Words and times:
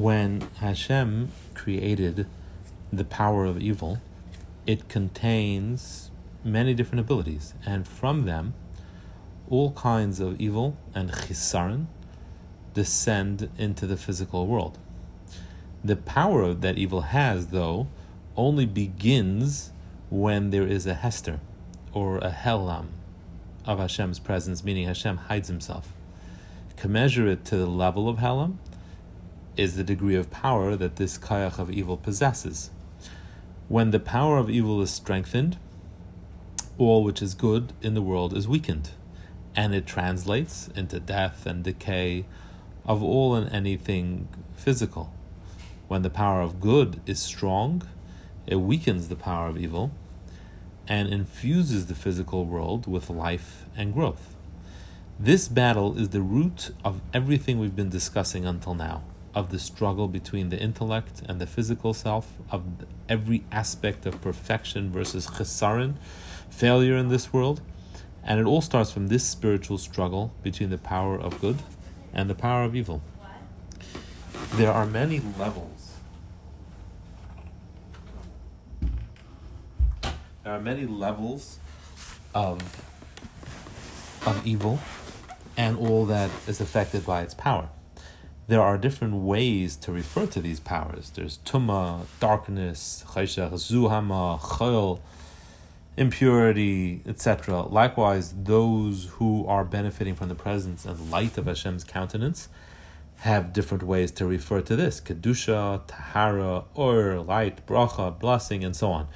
When 0.00 0.40
Hashem 0.60 1.30
created 1.52 2.26
the 2.90 3.04
power 3.04 3.44
of 3.44 3.60
evil, 3.60 3.98
it 4.66 4.88
contains 4.88 6.10
many 6.42 6.72
different 6.72 7.00
abilities, 7.00 7.52
and 7.66 7.86
from 7.86 8.24
them, 8.24 8.54
all 9.50 9.72
kinds 9.72 10.18
of 10.18 10.40
evil 10.40 10.78
and 10.94 11.10
chisaron 11.10 11.88
descend 12.72 13.50
into 13.58 13.86
the 13.86 13.98
physical 13.98 14.46
world. 14.46 14.78
The 15.84 15.96
power 15.96 16.54
that 16.54 16.78
evil 16.78 17.02
has, 17.02 17.48
though, 17.48 17.86
only 18.38 18.64
begins 18.64 19.70
when 20.08 20.48
there 20.48 20.66
is 20.66 20.86
a 20.86 20.94
hester 20.94 21.40
or 21.92 22.16
a 22.20 22.30
helam 22.30 22.86
of 23.66 23.78
Hashem's 23.78 24.18
presence, 24.18 24.64
meaning 24.64 24.86
Hashem 24.86 25.18
hides 25.28 25.48
himself. 25.48 25.92
Commensurate 26.78 27.44
to 27.44 27.58
the 27.58 27.66
level 27.66 28.08
of 28.08 28.16
helam 28.16 28.56
is 29.60 29.76
the 29.76 29.84
degree 29.84 30.14
of 30.14 30.30
power 30.30 30.74
that 30.74 30.96
this 30.96 31.18
kayach 31.18 31.58
of 31.58 31.70
evil 31.70 31.98
possesses. 31.98 32.70
When 33.68 33.90
the 33.90 34.00
power 34.00 34.38
of 34.38 34.48
evil 34.48 34.80
is 34.80 34.90
strengthened, 34.90 35.58
all 36.78 37.04
which 37.04 37.20
is 37.20 37.34
good 37.34 37.74
in 37.82 37.92
the 37.92 38.00
world 38.00 38.34
is 38.34 38.48
weakened, 38.48 38.92
and 39.54 39.74
it 39.74 39.84
translates 39.84 40.68
into 40.68 40.98
death 40.98 41.44
and 41.44 41.62
decay 41.62 42.24
of 42.86 43.02
all 43.02 43.34
and 43.34 43.52
anything 43.52 44.28
physical. 44.56 45.12
When 45.88 46.00
the 46.00 46.08
power 46.08 46.40
of 46.40 46.58
good 46.58 47.02
is 47.04 47.20
strong, 47.20 47.82
it 48.46 48.56
weakens 48.56 49.08
the 49.08 49.14
power 49.14 49.48
of 49.48 49.58
evil 49.58 49.90
and 50.88 51.06
infuses 51.06 51.84
the 51.84 51.94
physical 51.94 52.46
world 52.46 52.86
with 52.86 53.10
life 53.10 53.66
and 53.76 53.92
growth. 53.92 54.34
This 55.18 55.48
battle 55.48 55.98
is 55.98 56.08
the 56.08 56.22
root 56.22 56.70
of 56.82 57.02
everything 57.12 57.58
we've 57.58 57.76
been 57.76 57.90
discussing 57.90 58.46
until 58.46 58.74
now 58.74 59.02
of 59.34 59.50
the 59.50 59.58
struggle 59.58 60.08
between 60.08 60.48
the 60.48 60.58
intellect 60.58 61.22
and 61.28 61.40
the 61.40 61.46
physical 61.46 61.94
self, 61.94 62.32
of 62.50 62.64
every 63.08 63.44
aspect 63.52 64.06
of 64.06 64.20
perfection 64.20 64.90
versus 64.90 65.26
chesaron, 65.26 65.94
failure 66.48 66.96
in 66.96 67.08
this 67.08 67.32
world. 67.32 67.60
And 68.22 68.38
it 68.38 68.46
all 68.46 68.60
starts 68.60 68.90
from 68.90 69.08
this 69.08 69.24
spiritual 69.24 69.78
struggle 69.78 70.32
between 70.42 70.70
the 70.70 70.78
power 70.78 71.18
of 71.18 71.40
good 71.40 71.58
and 72.12 72.28
the 72.28 72.34
power 72.34 72.64
of 72.64 72.74
evil. 72.74 73.02
There 74.54 74.70
are 74.70 74.86
many 74.86 75.20
levels. 75.38 75.94
There 80.42 80.52
are 80.52 80.60
many 80.60 80.86
levels 80.86 81.58
of 82.34 82.60
of 84.26 84.46
evil 84.46 84.78
and 85.56 85.78
all 85.78 86.04
that 86.04 86.30
is 86.46 86.60
affected 86.60 87.06
by 87.06 87.22
its 87.22 87.34
power 87.34 87.68
there 88.50 88.60
are 88.60 88.76
different 88.76 89.14
ways 89.14 89.76
to 89.76 89.92
refer 89.92 90.26
to 90.26 90.40
these 90.40 90.58
powers. 90.58 91.10
There's 91.14 91.38
tuma, 91.44 92.06
darkness, 92.18 93.04
chayshach, 93.10 93.52
zuhama, 93.52 94.40
chayil, 94.40 94.98
impurity, 95.96 97.00
etc. 97.06 97.62
Likewise, 97.62 98.34
those 98.36 99.04
who 99.12 99.46
are 99.46 99.64
benefiting 99.64 100.16
from 100.16 100.28
the 100.28 100.34
presence 100.34 100.84
and 100.84 101.12
light 101.12 101.38
of 101.38 101.46
Hashem's 101.46 101.84
countenance 101.84 102.48
have 103.18 103.52
different 103.52 103.84
ways 103.84 104.10
to 104.10 104.26
refer 104.26 104.60
to 104.62 104.74
this 104.74 105.00
kedusha, 105.00 105.86
tahara, 105.86 106.64
or 106.74 107.20
light, 107.20 107.64
bracha, 107.68 108.18
blessing, 108.18 108.64
and 108.64 108.74
so 108.74 108.90
on. 108.90 109.06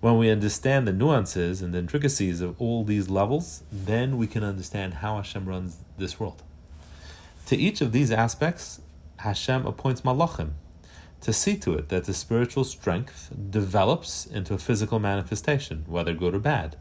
When 0.00 0.18
we 0.18 0.28
understand 0.28 0.88
the 0.88 0.92
nuances 0.92 1.62
and 1.62 1.72
the 1.72 1.78
intricacies 1.78 2.40
of 2.40 2.60
all 2.60 2.82
these 2.82 3.08
levels, 3.08 3.62
then 3.70 4.18
we 4.18 4.26
can 4.26 4.42
understand 4.42 4.94
how 4.94 5.18
Hashem 5.18 5.48
runs 5.48 5.76
this 5.98 6.18
world. 6.18 6.42
To 7.46 7.56
each 7.56 7.80
of 7.80 7.92
these 7.92 8.10
aspects, 8.10 8.80
Hashem 9.18 9.66
appoints 9.66 10.02
malachim 10.02 10.52
to 11.22 11.32
see 11.32 11.56
to 11.56 11.74
it 11.74 11.88
that 11.88 12.04
the 12.04 12.12
spiritual 12.12 12.64
strength 12.64 13.30
develops 13.50 14.26
into 14.26 14.54
a 14.54 14.58
physical 14.58 14.98
manifestation, 14.98 15.84
whether 15.86 16.12
good 16.12 16.34
or 16.34 16.40
bad. 16.40 16.76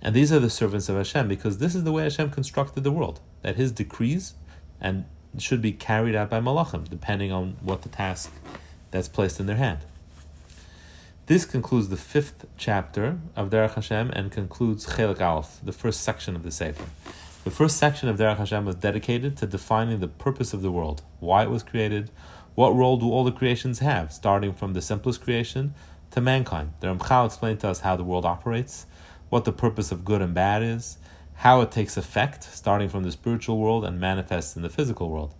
And 0.00 0.14
these 0.14 0.32
are 0.32 0.38
the 0.38 0.50
servants 0.50 0.88
of 0.88 0.96
Hashem 0.96 1.28
because 1.28 1.58
this 1.58 1.74
is 1.74 1.84
the 1.84 1.92
way 1.92 2.04
Hashem 2.04 2.30
constructed 2.30 2.84
the 2.84 2.90
world, 2.90 3.20
that 3.42 3.56
His 3.56 3.72
decrees 3.72 4.34
and 4.80 5.04
should 5.38 5.60
be 5.60 5.72
carried 5.72 6.14
out 6.14 6.30
by 6.30 6.40
malachim, 6.40 6.88
depending 6.88 7.30
on 7.30 7.56
what 7.60 7.82
the 7.82 7.88
task 7.90 8.32
that's 8.90 9.08
placed 9.08 9.38
in 9.40 9.46
their 9.46 9.56
hand. 9.56 9.80
This 11.26 11.44
concludes 11.44 11.88
the 11.88 11.96
fifth 11.96 12.46
chapter 12.56 13.18
of 13.34 13.50
Derech 13.50 13.74
Hashem 13.74 14.10
and 14.10 14.30
concludes 14.30 14.86
Chelik 14.86 15.20
Aleph, 15.20 15.58
the 15.62 15.72
first 15.72 16.00
section 16.00 16.36
of 16.36 16.44
the 16.44 16.50
Sefer. 16.50 16.84
The 17.46 17.52
first 17.52 17.76
section 17.76 18.08
of 18.08 18.18
Derech 18.18 18.38
Hashem 18.38 18.64
was 18.64 18.74
dedicated 18.74 19.36
to 19.36 19.46
defining 19.46 20.00
the 20.00 20.08
purpose 20.08 20.52
of 20.52 20.62
the 20.62 20.72
world, 20.72 21.02
why 21.20 21.44
it 21.44 21.48
was 21.48 21.62
created, 21.62 22.10
what 22.56 22.74
role 22.74 22.96
do 22.96 23.08
all 23.08 23.22
the 23.22 23.30
creations 23.30 23.78
have, 23.78 24.12
starting 24.12 24.52
from 24.52 24.72
the 24.72 24.82
simplest 24.82 25.20
creation 25.20 25.72
to 26.10 26.20
mankind. 26.20 26.72
The 26.80 26.88
Ramchal 26.88 27.26
explained 27.26 27.60
to 27.60 27.68
us 27.68 27.78
how 27.78 27.94
the 27.94 28.02
world 28.02 28.24
operates, 28.24 28.86
what 29.28 29.44
the 29.44 29.52
purpose 29.52 29.92
of 29.92 30.04
good 30.04 30.22
and 30.22 30.34
bad 30.34 30.64
is, 30.64 30.98
how 31.34 31.60
it 31.60 31.70
takes 31.70 31.96
effect, 31.96 32.42
starting 32.42 32.88
from 32.88 33.04
the 33.04 33.12
spiritual 33.12 33.58
world 33.58 33.84
and 33.84 34.00
manifests 34.00 34.56
in 34.56 34.62
the 34.62 34.68
physical 34.68 35.08
world. 35.08 35.32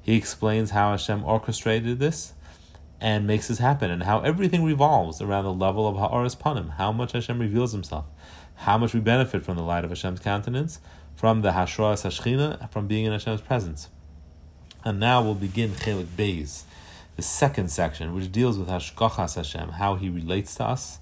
He 0.00 0.16
explains 0.16 0.72
how 0.72 0.90
Hashem 0.90 1.24
orchestrated 1.24 2.00
this 2.00 2.32
and 3.00 3.24
makes 3.24 3.46
this 3.46 3.58
happen, 3.58 3.88
and 3.88 4.02
how 4.02 4.20
everything 4.22 4.64
revolves 4.64 5.22
around 5.22 5.44
the 5.44 5.52
level 5.52 5.86
of 5.86 5.96
Ha'aras 5.96 6.34
Panim, 6.34 6.70
how 6.70 6.90
much 6.90 7.12
Hashem 7.12 7.38
reveals 7.38 7.70
himself, 7.70 8.06
how 8.56 8.78
much 8.78 8.94
we 8.94 9.00
benefit 9.00 9.44
from 9.44 9.56
the 9.56 9.62
light 9.62 9.84
of 9.84 9.90
Hashem's 9.90 10.18
countenance, 10.18 10.80
from 11.14 11.42
the 11.42 11.50
Hashras 11.50 12.04
Hashchina, 12.04 12.70
from 12.70 12.86
being 12.86 13.04
in 13.04 13.12
Hashem's 13.12 13.40
presence. 13.40 13.88
And 14.84 14.98
now 14.98 15.22
we'll 15.22 15.34
begin 15.34 15.70
Chelik 15.70 16.06
Beis, 16.06 16.62
the 17.16 17.22
second 17.22 17.70
section, 17.70 18.14
which 18.14 18.32
deals 18.32 18.58
with 18.58 18.68
Hashgachas 18.68 19.36
Hashem, 19.36 19.70
how 19.70 19.94
He 19.94 20.08
relates 20.08 20.54
to 20.56 20.64
us, 20.64 20.98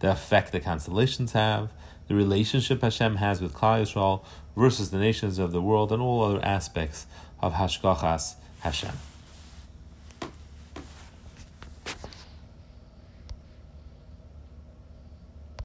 the 0.00 0.10
effect 0.10 0.52
the 0.52 0.60
constellations 0.60 1.32
have, 1.32 1.70
the 2.08 2.14
relationship 2.14 2.82
Hashem 2.82 3.16
has 3.16 3.40
with 3.40 3.54
Klal 3.54 3.82
Yisrael 3.82 4.22
versus 4.56 4.90
the 4.90 4.98
nations 4.98 5.38
of 5.38 5.52
the 5.52 5.62
world, 5.62 5.92
and 5.92 6.02
all 6.02 6.22
other 6.24 6.44
aspects 6.44 7.06
of 7.40 7.54
Hashgachas 7.54 8.34
Hashem. 8.60 9.11